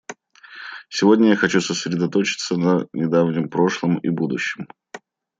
Сегодня 0.89 1.29
я 1.29 1.35
хочу 1.35 1.61
сосредоточиться 1.61 2.57
на 2.57 2.87
недавнем 2.91 3.49
прошлом 3.49 3.99
и 3.99 4.09
будущем. 4.09 4.65